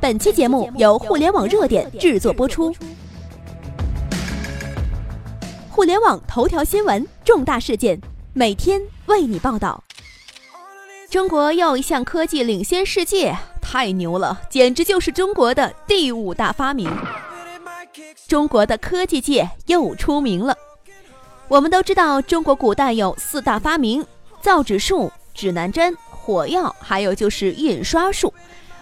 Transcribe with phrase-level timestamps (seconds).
[0.00, 2.74] 本期节目由互联网热点制作播出。
[5.68, 8.00] 互联网头条新闻，重大事件，
[8.32, 9.84] 每天为你报道。
[11.10, 16.90] 中国又一项科技领先世界，太牛了，简直就是中国的第五大发明。
[18.26, 20.56] 中国的科技界又出名了。
[21.46, 24.02] 我们都知道，中国古代有四大发明：
[24.40, 28.32] 造纸术、指南针、火药，还有就是印刷术。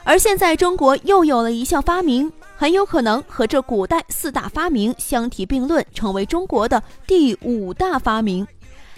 [0.09, 8.49] 而现在，中国又有了一项发明，很有可能和这古代四大发明相提并论，成为中国的第五大发明。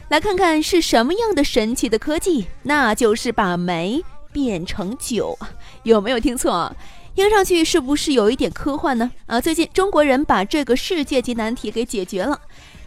[0.08, 5.36] 来看看是什么样的神奇的科技，那就是把煤变成酒。
[5.82, 6.72] 有没有听错？
[7.16, 9.10] 听上去是不是有一点科幻呢？
[9.26, 12.40] 啊，最近中国人把这个世界级难题给解决了。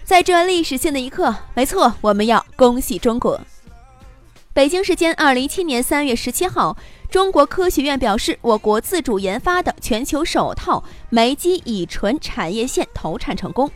[0.06, 3.42] 在这历史性的一刻，没错，我们要恭喜中国。
[4.54, 6.78] 北京时间二零一七年三月十七号，
[7.14, 13.70] 中国科学院表示，我国自主研发的全球首套煤基乙醇产业线投产成功，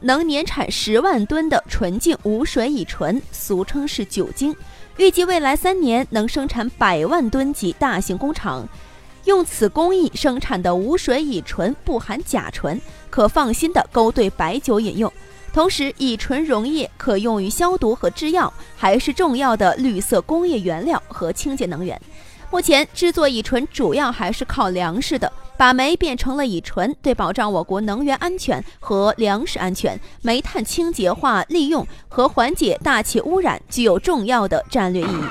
[0.00, 4.52] 能年产十万吨的纯净无水乙醇，俗称是酒精，
[4.96, 8.68] 预计未来三年能生产百万吨级大型工厂。
[9.24, 15.12] 用此工艺生产的无水乙醇不含甲醇，可放心的勾兑白酒饮用。
[15.52, 22.00] 同时，乙醇溶液可用于消毒和制药，还是重要的绿色工业原料和清洁能源。
[22.50, 35.24] 目前制作乙醇主要还是靠粮食的，把煤变成了乙醇，对保障我国能源安全和粮食安全、煤炭清洁化利用和缓解大气污染具有重要的战略意义。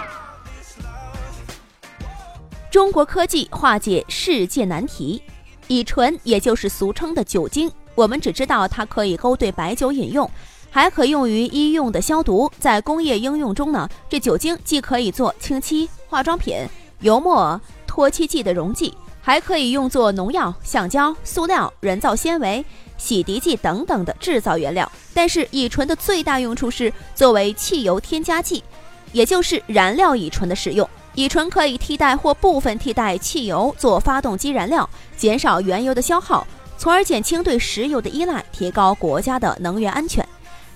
[2.72, 5.22] 中国科技化解世界难题，
[5.67, 7.70] 乙醇也就是俗称的酒精。
[7.95, 10.30] 我们只知道它可以勾兑白酒饮用，
[10.70, 12.50] 还可用于医用的消毒。
[12.59, 16.56] 在工业应用中呢，这酒精既可以做清漆、化妆品、
[17.02, 22.64] 油墨、脱漆剂的溶剂，还可以用作农药、橡胶、塑料、人造纤维、
[22.97, 24.89] 洗涤剂等等的制造原料。
[25.14, 28.64] 但是乙醇的最大用处是作为汽油添加剂，
[29.11, 30.88] 也就是燃料乙醇的使用。
[31.15, 36.45] 乙醇可以替代或部分替代汽油做发动机燃料，减少原油的消耗。
[36.77, 40.26] 从而减轻对石油的依赖，提高国家的能源安全。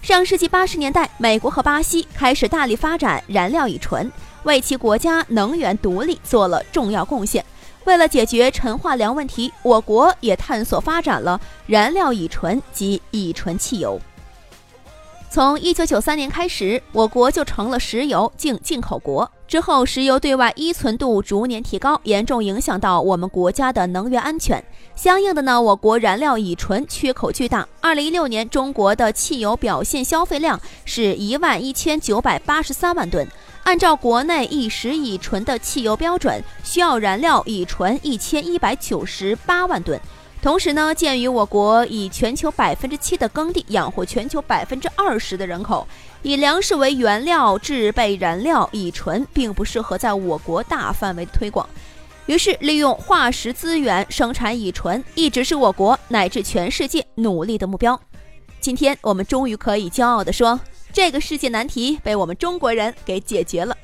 [0.01, 4.11] 上世纪八十年代，美国和巴西开始大力发展燃料乙醇，
[4.43, 7.43] 为其国家能源独立做了重要贡献。
[7.85, 13.99] 为了解决陈化粮问题，我国也探索发展了燃料乙醇及乙醇汽油。
[15.29, 19.29] 从一九九三年开始，我国就成了石油净进口国。
[19.47, 24.63] 之后，石油对外依存度逐年提高，严重影响到我们国家的能源安全。
[24.95, 27.67] 相应的呢，我国燃料乙醇缺口巨大。
[27.81, 33.27] 二零一六年，中国的汽油表现消费量是一万一千九百八十三万吨。
[33.63, 39.99] 按照国内一时乙醇的汽油标准，需要燃料乙醇一千一百九十八万吨。
[40.41, 45.87] 同时呢，鉴于我国以全球百分之七的耕地养活全球百分之二十的人口，
[46.21, 51.67] 以粮食为原料制备燃料乙醇，并不适合在我国大范围推广。
[52.25, 57.97] 于是，利用化石资源生产乙醇，一直是我国乃至全世界努力的目标。
[58.59, 60.59] 今天，我们终于可以骄傲地说，
[60.93, 63.75] 这个世界难题被我们中国人给解决了。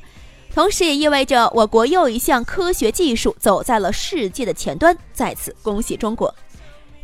[0.53, 4.95] 同时，也意味着我国又一项科学技术走在了世界的前端。
[5.11, 6.33] 再次恭喜中国！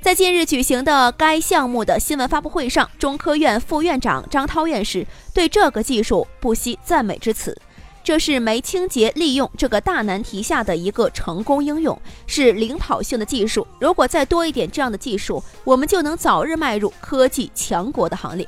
[0.01, 7.55] 在近日举行的该项目的新闻发布会上，中科院副院长张涛院士对这个技术不惜赞美之词。
[8.03, 13.65] 这是煤清洁利用这个大难题下的一个成功应用，是领跑性的技术。
[13.79, 18.47] 如果再多一点这样的技术，我们就能早日迈入科技强国的行列。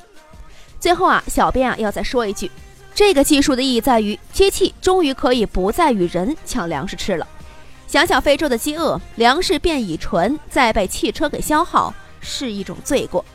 [0.87, 2.49] 最后啊，小编啊要再说一句，
[2.95, 7.27] 这个技术的意义在于，机器终于可以不再与人抢粮食吃了。
[7.87, 13.25] 想想非洲的饥饿，粮食变乙醇，再被汽车给消耗，是一种罪过。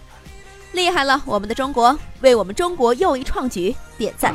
[0.73, 4.35] 厉害了，我们的中国，为我们中国又一创举点赞。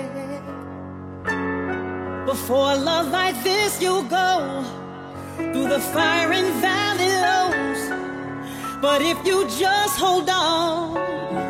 [2.31, 4.63] Before love like this, you go
[5.35, 8.79] through the fire and valley lows.
[8.81, 10.95] But if you just hold on,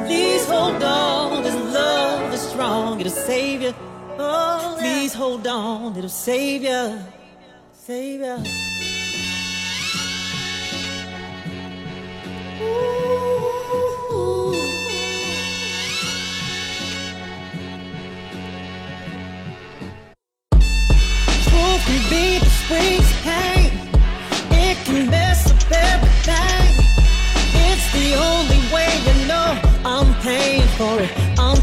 [0.07, 1.43] please hold on.
[1.43, 3.75] This love is strong, it'll save you.
[4.17, 6.97] Oh, please hold on, it'll save you.
[7.73, 8.70] Save you.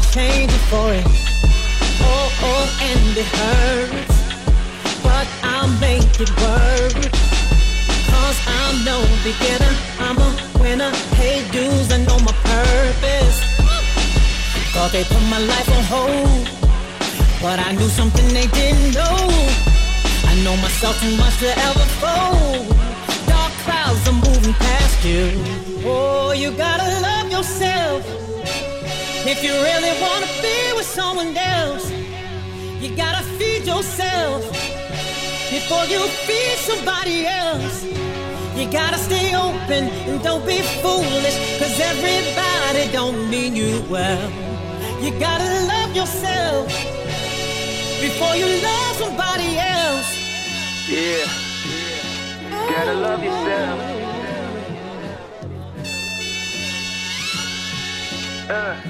[0.09, 1.05] I'm changing for it.
[2.01, 5.03] Oh, oh, and it hurts.
[5.03, 6.97] But I'll make it work.
[8.09, 9.69] Cause I'm no beginner.
[9.99, 10.29] I'm a
[10.63, 10.89] winner.
[11.13, 13.37] Hey, dudes, I know my purpose.
[14.73, 16.49] Thought they put my life on hold.
[17.39, 19.29] But I knew something they didn't know.
[20.25, 22.67] I know myself too much to ever fold.
[23.27, 25.29] Dark clouds are moving past you.
[25.85, 28.38] Oh, you gotta love yourself.
[29.31, 31.91] If you really wanna be with someone else,
[32.81, 34.41] you gotta feed yourself.
[35.51, 37.83] Before you feed somebody else,
[38.57, 41.37] you gotta stay open and don't be foolish.
[41.59, 44.31] Cause everybody don't mean you well.
[44.99, 46.65] You gotta love yourself
[48.01, 50.09] before you love somebody else.
[50.89, 51.29] Yeah.
[52.49, 53.99] You gotta love yourself.
[58.49, 58.88] Uh,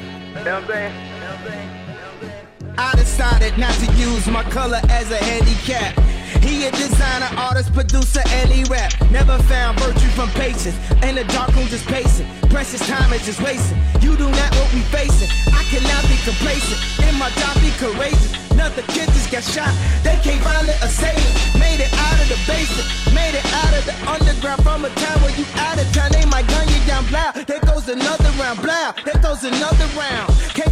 [2.77, 5.99] I decided not to use my color as a handicap.
[6.41, 8.93] He a designer, artist, producer, and he rap.
[9.11, 10.77] Never found virtue from patience.
[11.03, 12.27] In the dark room just pacing.
[12.49, 13.77] Precious time is just wasting.
[13.99, 15.27] You do not what we facing.
[15.51, 16.79] I cannot be complacent.
[17.03, 18.31] In my job, be courageous.
[18.51, 19.73] Another kid just got shot.
[20.03, 21.35] They can't find it, assailant.
[21.59, 22.87] Made it out of the basement.
[23.13, 26.11] Made it out of the underground from a time where you out of town.
[26.11, 27.31] They might gun you down, blow.
[27.43, 28.91] There goes another round, blow.
[29.03, 30.28] There goes another round.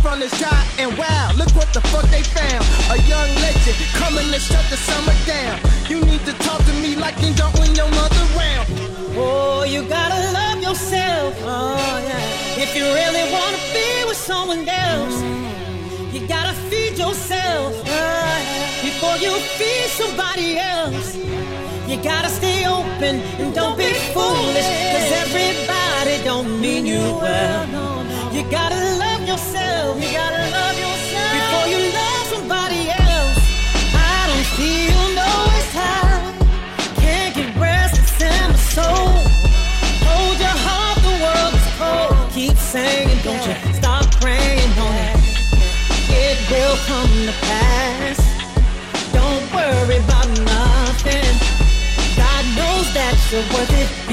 [0.08, 2.64] From the shot and wow, look what the fuck they found.
[2.96, 5.60] A young legend coming to shut the summer down.
[5.90, 8.68] You need to talk to me like you don't win your mother round.
[9.20, 11.36] Oh, you gotta love yourself.
[11.44, 11.76] Oh,
[12.08, 12.64] yeah.
[12.64, 15.22] If you really wanna be with someone else,
[16.14, 17.76] you gotta feed yourself.
[17.76, 18.88] Oh, yeah.
[18.88, 21.18] Before you feed somebody else,
[21.86, 24.72] you gotta stay open and don't be foolish.
[24.94, 27.68] Cause everybody don't mean you well.
[28.34, 30.02] You gotta love yourself.
[30.02, 31.32] You gotta love yourself.
[31.36, 33.44] Before you love somebody else,
[33.92, 35.34] I don't feel no
[35.76, 36.32] time.
[36.96, 39.12] Can't get rest, it's in my soul.
[40.08, 42.32] Hold your heart, the world is cold.
[42.32, 45.20] Keep saying, don't you stop praying on it.
[46.08, 48.18] It will come to pass.
[49.12, 51.36] Don't worry about nothing.
[52.16, 54.07] God knows that you're worth it.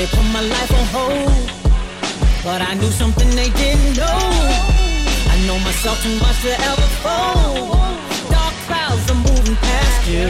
[0.00, 1.46] They put my life on hold.
[2.42, 4.22] But I knew something they didn't know.
[5.32, 7.76] I know myself too much to ever fold.
[8.32, 10.26] Dark clouds are moving past you.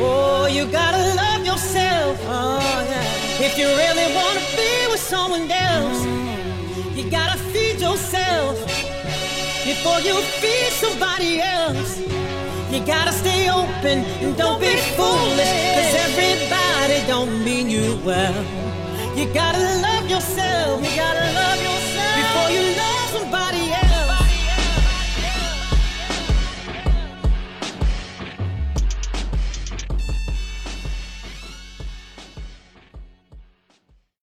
[0.00, 2.16] Oh, you gotta love yourself.
[2.24, 2.56] Oh,
[2.88, 3.46] yeah.
[3.46, 6.00] If you really wanna be with someone else,
[6.96, 8.56] you gotta feed yourself
[9.68, 12.00] before you feed somebody else.
[12.72, 18.62] You gotta stay open and don't be foolish, cause everybody don't mean you well.
[19.14, 20.82] You gotta love yourself.
[20.82, 23.51] You gotta love yourself before you love somebody.